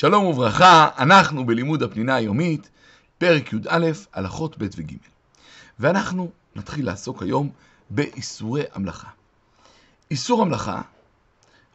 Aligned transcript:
שלום 0.00 0.24
וברכה, 0.24 0.88
אנחנו 0.98 1.46
בלימוד 1.46 1.82
הפנינה 1.82 2.14
היומית, 2.14 2.70
פרק 3.18 3.52
י"א, 3.52 3.86
הלכות 4.12 4.58
ב' 4.58 4.66
וג'. 4.76 4.94
ואנחנו 5.78 6.30
נתחיל 6.56 6.86
לעסוק 6.86 7.22
היום 7.22 7.50
באיסורי 7.90 8.62
המלאכה. 8.72 9.08
איסור 10.10 10.42
המלאכה 10.42 10.80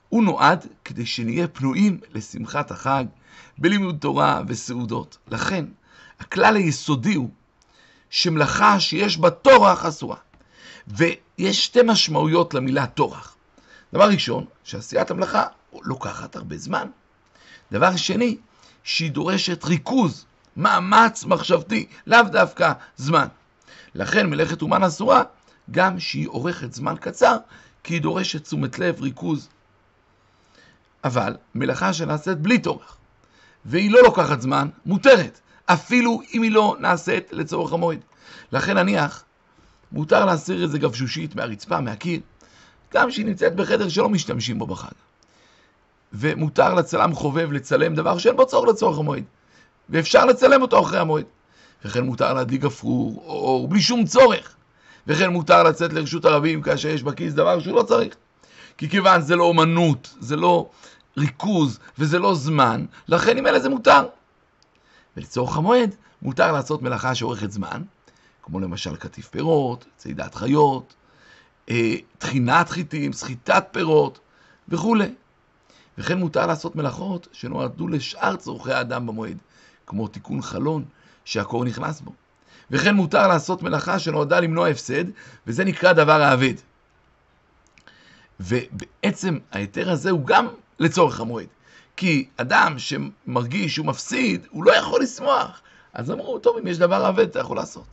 הוא 0.10 0.24
נועד 0.24 0.66
כדי 0.86 1.06
שנהיה 1.06 1.48
פנויים 1.48 2.00
לשמחת 2.14 2.72
החג, 2.72 3.06
בלימוד 3.58 3.98
תורה 4.02 4.42
וסעודות. 4.48 5.18
לכן, 5.28 5.66
הכלל 6.20 6.56
היסודי 6.56 7.14
הוא 7.14 7.30
שמלאכה 8.10 8.80
שיש 8.80 9.18
בה 9.18 9.30
טורח 9.30 9.86
אסורה. 9.86 10.18
ויש 10.88 11.66
שתי 11.66 11.80
משמעויות 11.86 12.54
למילה 12.54 12.88
טורח. 12.88 13.36
דבר 13.94 14.08
ראשון, 14.10 14.46
שעשיית 14.64 15.12
המלאכה 15.12 15.44
לוקחת 15.74 16.36
הרבה 16.36 16.58
זמן. 16.58 16.88
דבר 17.72 17.96
שני, 17.96 18.38
שהיא 18.84 19.12
דורשת 19.12 19.66
ריכוז, 19.66 20.26
מאמץ 20.58 21.26
מחשבתי, 21.26 21.86
לאו 22.08 22.24
דווקא 22.32 22.72
זמן. 22.98 23.28
לכן 23.96 24.30
מלאכת 24.30 24.62
אומן 24.62 24.84
אסורה, 24.84 25.24
גם 25.72 26.00
שהיא 26.00 26.28
אורכת 26.28 26.74
זמן 26.74 26.96
קצר, 27.00 27.38
כי 27.84 27.94
היא 27.94 28.02
דורשת 28.02 28.44
תשומת 28.44 28.80
לב, 28.80 29.02
ריכוז. 29.02 29.50
אבל 31.04 31.38
מלאכה 31.56 31.94
שנעשית 31.94 32.38
בלי 32.38 32.60
טורח, 32.60 32.98
והיא 33.66 33.92
לא 33.92 34.04
לוקחת 34.04 34.42
זמן, 34.42 34.70
מותרת, 34.86 35.40
אפילו 35.66 36.22
אם 36.34 36.42
היא 36.42 36.52
לא 36.52 36.76
נעשית 36.80 37.34
לצורך 37.34 37.74
המועד. 37.74 38.00
לכן 38.52 38.78
נניח, 38.78 39.24
מותר 39.92 40.26
להסיר 40.26 40.64
איזה 40.64 40.80
גבשושית 40.80 41.36
מהרצפה, 41.36 41.82
מהקיר, 41.82 42.20
גם 42.94 43.12
שהיא 43.12 43.26
נמצאת 43.26 43.56
בחדר 43.56 43.90
שלא 43.90 44.10
משתמשים 44.10 44.60
בו 44.60 44.68
בחג. 44.68 44.92
ומותר 46.16 46.74
לצלם 46.74 47.14
חובב 47.14 47.52
לצלם 47.52 47.96
דבר 47.96 48.18
שאין 48.18 48.36
בו 48.36 48.46
צורך 48.46 48.70
לצורך 48.70 48.98
המועד. 48.98 49.24
ואפשר 49.90 50.26
לצלם 50.26 50.62
אותו 50.62 50.82
אחרי 50.82 51.00
המועד. 51.00 51.26
וכן 51.86 52.04
מותר 52.04 52.34
להדליק 52.34 52.62
גפרור 52.62 53.24
או 53.26 53.34
אור 53.34 53.68
בלי 53.68 53.82
שום 53.82 54.06
צורך. 54.06 54.56
וכן 55.08 55.30
מותר 55.30 55.64
לצאת 55.64 55.94
לרשות 55.94 56.26
הרבים 56.26 56.62
כאשר 56.62 56.90
יש 56.90 57.04
בכיס 57.04 57.34
דבר 57.34 57.60
שהוא 57.60 57.76
לא 57.76 57.84
צריך. 57.84 58.16
כי 58.78 58.90
כיוון 58.90 59.22
זה 59.22 59.36
לא 59.36 59.44
אומנות, 59.44 60.16
זה 60.20 60.36
לא 60.36 60.70
ריכוז 61.18 61.80
וזה 62.00 62.20
לא 62.20 62.36
זמן, 62.36 62.86
לכן 63.08 63.38
עם 63.38 63.48
אלה 63.48 63.60
זה 63.60 63.70
מותר. 63.70 64.08
ולצורך 65.18 65.58
המועד 65.58 65.96
מותר 66.22 66.52
לעשות 66.52 66.82
מלאכה 66.82 67.16
שאורכת 67.16 67.52
זמן, 67.52 67.82
כמו 68.44 68.60
למשל 68.60 68.96
קטיף 68.96 69.28
פירות, 69.28 69.86
צעידת 69.98 70.36
חיות, 70.36 70.94
אה, 71.70 71.96
טחינת 72.18 72.70
חיטים, 72.70 73.14
סחיטת 73.14 73.66
פירות 73.72 74.20
וכולי. 74.70 75.14
וכן 75.98 76.18
מותר 76.18 76.48
לעשות 76.48 76.76
מלאכות 76.76 77.28
שנועדו 77.32 77.88
לשאר 77.88 78.36
צורכי 78.36 78.74
האדם 78.74 79.08
במועד, 79.08 79.38
כמו 79.88 80.08
תיקון 80.08 80.42
חלון 80.42 80.86
שהקור 81.26 81.66
נכנס 81.66 82.02
בו. 82.02 82.12
וכן 82.72 82.96
מותר 82.96 83.28
לעשות 83.28 83.64
מלאכה 83.64 84.00
שנועדה 84.00 84.40
למנוע 84.40 84.68
הפסד, 84.68 85.06
וזה 85.48 85.64
נקרא 85.64 85.94
דבר 85.94 86.22
האבד. 86.22 86.54
ובעצם 88.40 89.38
ההיתר 89.52 89.92
הזה 89.92 90.12
הוא 90.12 90.26
גם 90.26 90.48
לצורך 90.80 91.20
המועד. 91.20 91.48
כי 91.98 92.28
אדם 92.38 92.76
שמרגיש 92.78 93.76
שהוא 93.76 93.86
מפסיד, 93.86 94.48
הוא 94.50 94.64
לא 94.64 94.76
יכול 94.76 95.04
לשמוח. 95.04 95.62
אז 95.94 96.12
אמרו, 96.12 96.40
טוב, 96.40 96.58
אם 96.58 96.68
יש 96.68 96.78
דבר 96.78 97.10
אבד, 97.10 97.30
אתה 97.30 97.40
יכול 97.40 97.58
לעשות. 97.58 97.86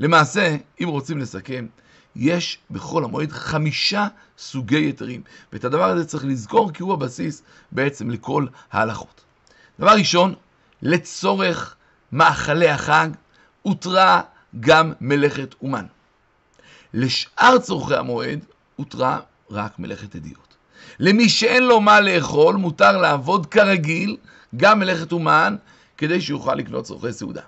למעשה, 0.00 0.56
אם 0.80 0.88
רוצים 0.88 1.18
לסכם, 1.18 1.66
יש 2.18 2.58
בחול 2.70 3.04
המועד 3.04 3.32
חמישה 3.32 4.06
סוגי 4.38 4.88
יתרים. 4.88 5.22
ואת 5.52 5.64
הדבר 5.64 5.84
הזה 5.84 6.04
צריך 6.04 6.24
לזכור 6.24 6.72
כי 6.72 6.82
הוא 6.82 6.92
הבסיס 6.92 7.42
בעצם 7.72 8.10
לכל 8.10 8.46
ההלכות. 8.72 9.20
דבר 9.78 9.92
ראשון, 9.92 10.34
לצורך 10.82 11.76
מאכלי 12.12 12.68
החג 12.68 13.08
הותרה 13.62 14.20
גם 14.60 14.92
מלאכת 15.00 15.54
אומן. 15.62 15.84
לשאר 16.94 17.58
צורכי 17.58 17.94
המועד 17.94 18.44
הותרה 18.76 19.20
רק 19.50 19.78
מלאכת 19.78 20.16
אדיות. 20.16 20.56
למי 20.98 21.28
שאין 21.28 21.62
לו 21.66 21.80
מה 21.80 22.00
לאכול, 22.00 22.56
מותר 22.56 22.96
לעבוד 22.96 23.46
כרגיל, 23.46 24.16
גם 24.56 24.78
מלאכת 24.78 25.12
אומן, 25.12 25.56
כדי 25.96 26.20
שיוכל 26.20 26.54
לקנות 26.54 26.84
צורכי 26.84 27.12
סעודה. 27.12 27.42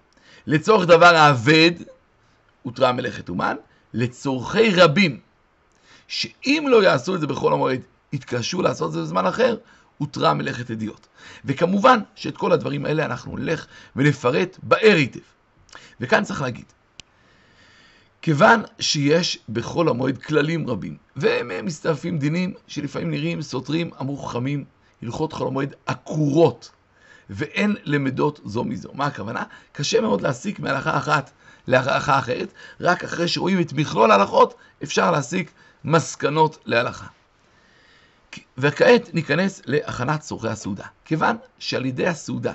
לצורך 0.47 0.87
דבר 0.87 1.15
האבד, 1.15 1.71
הותרה 2.63 2.93
מלאכת 2.93 3.29
אומן, 3.29 3.57
לצורכי 3.95 4.71
רבים, 4.71 5.21
שאם 6.09 6.67
לא 6.69 6.83
יעשו 6.83 7.15
את 7.15 7.21
זה 7.21 7.27
בכל 7.27 7.53
המועד, 7.53 7.81
יתקשו 8.13 8.63
לעשות 8.63 8.89
את 8.89 8.93
זה 8.93 9.03
בזמן 9.03 9.27
אחר, 9.27 9.57
הותרה 9.99 10.35
מלאכת 10.35 10.71
אדיוט. 10.71 11.07
וכמובן 11.45 12.01
שאת 12.15 12.37
כל 12.37 12.53
הדברים 12.53 12.85
האלה 12.87 13.05
אנחנו 13.05 13.37
נלך 13.37 13.67
ונפרט 13.97 14.59
באר 14.63 14.97
היטב. 14.97 15.21
וכאן 16.01 16.25
צריך 16.25 16.43
להגיד, 16.43 16.65
כיוון 18.23 18.63
שיש 18.79 19.39
בכל 19.49 19.89
המועד 19.89 20.19
כללים 20.19 20.71
רבים, 20.71 20.97
והם 21.17 21.67
מסתעפים 21.67 22.19
דינים 22.19 22.55
שלפעמים 22.67 23.11
נראים 23.11 23.43
סותרים, 23.43 23.91
אמרו 24.01 24.17
חכמים, 24.17 24.65
הלכות 25.03 25.33
חול 25.33 25.47
המועד 25.47 25.75
עקורות, 25.87 26.71
ואין 27.31 27.77
למדות 27.85 28.41
זו 28.45 28.65
מזו. 28.65 28.91
מה 28.95 29.07
הכוונה? 29.07 29.43
קשה 29.73 30.01
מאוד 30.01 30.21
להסיק 30.21 30.61
מהלכה 30.61 30.99
אחת 30.99 31.31
להלכה 31.67 32.19
אחרת, 32.19 32.53
רק 32.81 33.05
אחרי 33.05 33.29
שרואים 33.29 33.61
את 33.61 33.73
מכלול 33.73 34.11
ההלכות 34.11 34.55
אפשר 34.83 35.11
להסיק 35.11 35.51
מסקנות 35.85 36.59
להלכה. 36.65 37.07
וכעת 38.59 39.15
ניכנס 39.15 39.63
להכנת 39.67 40.21
צורכי 40.21 40.49
הסעודה. 40.49 40.85
כיוון 41.05 41.37
שעל 41.59 41.87
ידי 41.87 42.07
הסעודה 42.07 42.53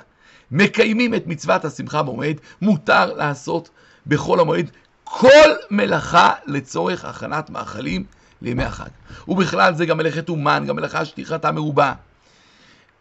מקיימים 0.51 1.13
את 1.13 1.27
מצוות 1.27 1.65
השמחה 1.65 2.03
במועד, 2.03 2.41
מותר 2.61 3.13
לעשות 3.13 3.69
בכל 4.05 4.39
המועד 4.39 4.71
כל 5.03 5.49
מלאכה 5.71 6.33
לצורך 6.45 7.05
הכנת 7.05 7.49
מאכלים 7.49 8.05
לימי 8.41 8.63
החג. 8.63 8.89
ובכלל 9.27 9.75
זה 9.75 9.85
גם 9.85 9.97
מלאכת 9.97 10.29
אומן, 10.29 10.63
גם 10.67 10.75
מלאכה 10.75 11.05
שטיחתה 11.05 11.51
מרובה. 11.51 11.93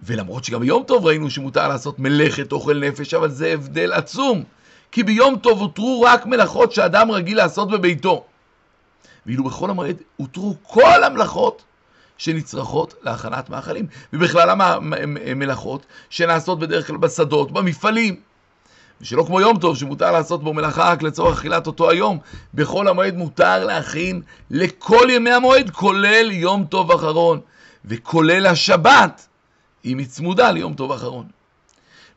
ולמרות 0.07 0.45
שגם 0.45 0.61
ביום 0.61 0.83
טוב 0.83 1.07
ראינו 1.07 1.31
שמותר 1.31 1.69
לעשות 1.69 1.99
מלאכת 1.99 2.53
אוכל 2.53 2.79
נפש, 2.79 3.15
אבל 3.15 3.31
זה 3.31 3.53
הבדל 3.53 3.93
עצום. 3.93 4.45
כי 4.93 5.03
ביום 5.03 5.37
טוב 5.37 5.61
הותרו 5.61 6.03
רק 6.07 6.27
מלאכות 6.27 6.73
שאדם 6.73 7.11
רגיל 7.11 7.37
לעשות 7.37 7.71
בביתו. 7.71 8.25
ואילו 9.27 9.45
בחול 9.45 9.71
המועד 9.71 9.97
הותרו 10.17 10.57
כל 10.63 11.05
המלאכות 11.05 11.63
שנצרכות 12.19 12.95
להכנת 13.03 13.51
מאכלים, 13.51 13.87
ובכלל 14.13 14.51
המלאכות 14.51 15.87
שנעשות 16.11 16.59
בדרך 16.59 16.87
כלל 16.87 16.97
בשדות, 16.97 17.53
במפעלים. 17.53 18.17
ושלא 19.01 19.25
כמו 19.27 19.41
יום 19.41 19.59
טוב 19.59 19.77
שמותר 19.77 20.13
לעשות 20.13 20.43
בו 20.45 20.55
מלאכה 20.55 20.93
רק 20.93 21.03
לצורך 21.03 21.39
אכילת 21.39 21.67
אותו 21.67 21.91
היום, 21.91 22.19
בחול 22.55 22.89
המועד 22.89 23.17
מותר 23.17 23.65
להכין 23.65 24.23
לכל 24.51 25.09
ימי 25.11 25.31
המועד, 25.31 25.71
כולל 25.71 26.31
יום 26.33 26.65
טוב 26.65 26.93
אחרון, 26.93 27.41
וכולל 27.85 28.47
השבת, 28.47 29.27
אם 29.85 29.99
היא 29.99 30.07
צמודה 30.07 30.51
ליום 30.51 30.75
טוב 30.75 30.93
אחרון. 30.93 31.27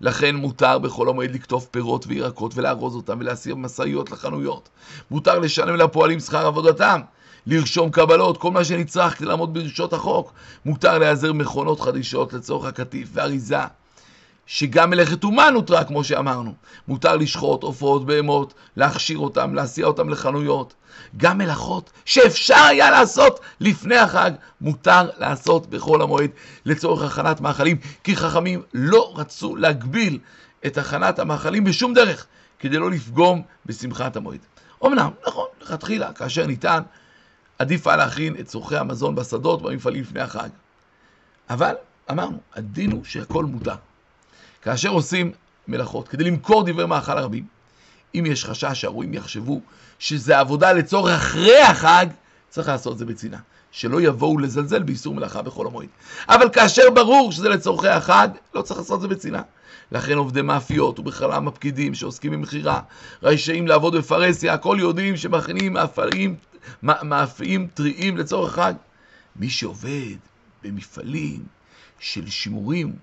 לכן 0.02 0.36
מותר 0.36 0.80
בכל 0.80 1.10
המועד 1.10 1.32
לקטוף 1.32 1.66
פירות 1.66 2.08
וירקות 2.08 2.52
ולארוז 2.56 2.96
אותם 2.96 3.18
ולהסיר 3.20 3.56
משאיות 3.56 4.12
לחנויות. 4.12 4.70
מותר 5.12 5.40
לשלם 5.40 5.76
לפועלים 5.76 6.20
שכר 6.20 6.48
עבודתם, 6.48 7.02
לרשום 7.48 7.92
קבלות, 7.92 8.38
כל 8.38 8.52
מה 8.52 8.64
שנצרך 8.64 9.18
כדי 9.18 9.28
לעמוד 9.28 9.54
בדרישות 9.54 9.94
החוק. 9.94 10.34
מותר 10.66 10.98
להיעזר 10.98 11.34
מכונות 11.34 11.80
חדישות 11.80 12.34
לצורך 12.34 12.66
הקטיף 12.66 13.10
ואריזה. 13.14 13.60
שגם 14.48 14.90
מלאכת 14.90 15.24
אומן 15.24 15.50
נותרה, 15.54 15.84
כמו 15.84 16.04
שאמרנו. 16.04 16.54
מותר 16.88 17.16
לשחוט 17.16 17.64
עופות, 17.64 18.06
בהמות, 18.06 18.54
להכשיר 18.78 19.18
אותם, 19.18 19.54
להסיע 19.54 19.86
אותם 19.86 20.10
לחנויות. 20.10 20.74
גם 21.18 21.38
מלאכות 21.38 21.92
שאפשר 22.06 22.56
היה 22.70 22.92
לעשות 22.92 23.40
לפני 23.60 23.98
החג, 23.98 24.32
מותר 24.62 25.10
לעשות 25.18 25.68
בכל 25.68 26.02
המועד 26.02 26.30
לצורך 26.66 27.04
הכנת 27.04 27.42
מאכלים, 27.42 27.78
כי 28.04 28.16
חכמים 28.16 28.62
לא 28.74 29.14
רצו 29.16 29.56
להגביל 29.56 30.20
את 30.66 30.78
הכנת 30.78 31.20
המאכלים 31.20 31.64
בשום 31.64 31.94
דרך, 31.94 32.26
כדי 32.60 32.78
לא 32.78 32.92
לפגום 32.92 33.42
בשמחת 33.66 34.16
המועד. 34.16 34.40
אמנם, 34.86 35.10
נכון, 35.28 35.48
לכתחילה, 35.62 36.14
כאשר 36.14 36.46
ניתן, 36.46 36.82
עדיף 37.60 37.88
היה 37.88 37.98
להכין 37.98 38.36
את 38.40 38.46
צורכי 38.46 38.78
המזון 38.78 39.16
בשדות, 39.16 39.62
במפעלים 39.62 40.02
לפני 40.02 40.22
החג. 40.22 40.50
אבל, 41.50 41.74
אמרנו, 42.12 42.38
הדין 42.56 42.92
הוא 42.92 43.04
שהכל 43.04 43.46
מותר. 43.46 43.76
כאשר 44.62 44.90
עושים 44.90 45.32
מלאכות 45.68 46.08
כדי 46.08 46.24
למכור 46.24 46.64
דברי 46.64 46.86
מאכל 46.86 47.12
רבים, 47.12 47.46
אם 48.16 48.24
יש 48.28 48.46
חשש 48.46 48.82
שהרועים 48.82 49.14
יחשבו 49.14 49.62
שזה 50.00 50.40
עבודה 50.40 50.74
לצורך 50.74 51.16
אחרי 51.16 51.62
החג, 51.62 52.06
צריך 52.50 52.68
לעשות 52.68 52.94
את 52.94 52.98
זה 52.98 53.06
בצנעה. 53.06 53.40
שלא 53.72 54.02
יבואו 54.02 54.38
לזלזל 54.38 54.84
באיסור 54.84 55.16
מלאכה 55.16 55.42
בחול 55.42 55.68
המועד. 55.68 55.88
אבל 56.30 56.50
כאשר 56.50 56.90
ברור 56.96 57.32
שזה 57.32 57.50
לצורכי 57.50 57.88
החג, 57.88 58.28
לא 58.56 58.62
צריך 58.62 58.80
לעשות 58.80 58.96
את 58.96 59.02
זה 59.02 59.08
בצנעה. 59.08 59.42
לכן 59.92 60.18
עובדי 60.18 60.42
מאפיות 60.42 61.00
ובכללם 61.00 61.48
הפקידים 61.48 61.96
שעוסקים 61.96 62.32
במכירה, 62.32 62.82
רשאים 63.24 63.68
לעבוד 63.68 63.96
בפרהסיה, 63.96 64.54
הכל 64.54 64.78
יודעים 64.80 65.18
שמכינים 65.18 65.74
מאפים, 65.74 66.36
מאפים 66.84 67.68
טריים 67.74 68.18
לצורך 68.18 68.54
חג. 68.54 68.74
מי 69.36 69.50
שעובד 69.50 70.18
במפעלים 70.64 71.44
של 72.00 72.30
שימורים 72.30 72.96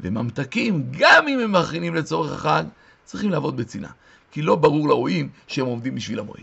וממתקים, 0.00 0.84
גם 0.90 1.28
אם 1.28 1.38
הם 1.40 1.52
מכינים 1.52 1.94
לצורך 1.94 2.32
החג, 2.32 2.64
צריכים 3.04 3.30
לעבוד 3.30 3.56
בצנעה. 3.56 3.90
כי 4.30 4.42
לא 4.42 4.56
ברור 4.56 4.88
לרועים 4.88 5.28
שהם 5.46 5.66
עומדים 5.66 5.94
בשביל 5.94 6.18
המועד. 6.18 6.42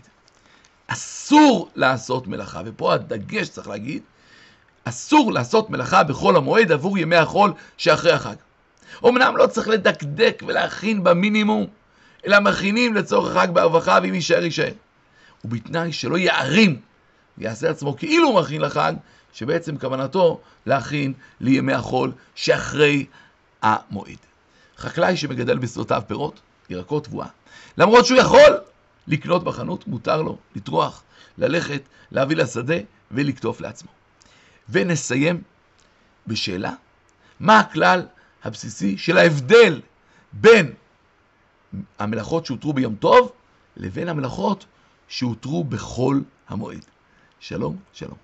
אסור 0.86 1.70
לעשות 1.74 2.26
מלאכה, 2.26 2.60
ופה 2.64 2.94
הדגש 2.94 3.48
צריך 3.48 3.68
להגיד, 3.68 4.02
אסור 4.84 5.32
לעשות 5.32 5.70
מלאכה 5.70 6.04
בחול 6.04 6.36
המועד 6.36 6.72
עבור 6.72 6.98
ימי 6.98 7.16
החול 7.16 7.52
שאחרי 7.76 8.12
החג. 8.12 8.34
אמנם 9.06 9.36
לא 9.36 9.46
צריך 9.46 9.68
לדקדק 9.68 10.42
ולהכין 10.46 11.04
במינימום, 11.04 11.66
אלא 12.26 12.40
מכינים 12.40 12.94
לצורך 12.94 13.36
החג 13.36 13.48
בהרווחה, 13.52 13.98
ואם 14.02 14.14
יישאר 14.14 14.44
יישאר. 14.44 14.72
ובתנאי 15.44 15.92
שלא 15.92 16.18
יערים 16.18 16.80
ויעשה 17.38 17.70
עצמו 17.70 17.96
כאילו 17.96 18.28
הוא 18.28 18.40
מכין 18.40 18.60
לחג, 18.60 18.92
שבעצם 19.32 19.78
כוונתו 19.78 20.40
להכין 20.66 21.12
לימי 21.40 21.72
החול 21.72 22.12
שאחרי 22.34 23.06
המועד. 23.66 24.18
חקלאי 24.78 25.16
שמגדל 25.16 25.58
בשדותיו 25.58 26.02
פירות, 26.06 26.40
ירקות 26.70 27.04
תבואה, 27.04 27.26
למרות 27.78 28.06
שהוא 28.06 28.18
יכול 28.18 28.58
לקנות 29.06 29.44
בחנות, 29.44 29.86
מותר 29.86 30.22
לו 30.22 30.38
לטרוח, 30.56 31.02
ללכת, 31.38 31.82
להביא 32.12 32.36
לשדה 32.36 32.74
ולקטוף 33.10 33.60
לעצמו. 33.60 33.90
ונסיים 34.68 35.42
בשאלה, 36.26 36.72
מה 37.40 37.60
הכלל 37.60 38.06
הבסיסי 38.44 38.98
של 38.98 39.18
ההבדל 39.18 39.80
בין 40.32 40.72
המלאכות 41.98 42.46
שהותרו 42.46 42.72
ביום 42.72 42.94
טוב 42.94 43.32
לבין 43.76 44.08
המלאכות 44.08 44.66
שהותרו 45.08 45.64
בחול 45.64 46.24
המועד. 46.48 46.84
שלום, 47.40 47.76
שלום. 47.92 48.16